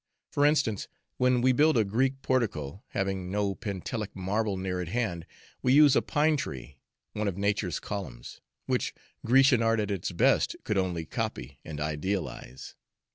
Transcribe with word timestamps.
For 0.31 0.47
instance, 0.47 0.87
when 1.17 1.41
we 1.41 1.51
build 1.51 1.77
a 1.77 1.83
Greek 1.83 2.23
portico, 2.23 2.81
having 2.87 3.29
no 3.29 3.53
Pentelic 3.53 4.15
marble 4.15 4.57
near 4.57 4.81
at 4.81 4.87
hand, 4.87 5.27
we 5.61 5.73
use 5.73 5.95
a 5.95 6.01
pine 6.01 6.37
tree, 6.37 6.79
one 7.13 7.27
of 7.27 7.37
nature's 7.37 7.79
columns, 7.79 8.41
which 8.65 8.95
Grecian 9.23 9.61
art 9.61 9.79
at 9.79 9.91
its 9.91 10.11
best 10.11 10.55
could 10.63 10.79
only 10.79 11.05
copy 11.05 11.59
and 11.63 11.79
idealize. 11.79 12.73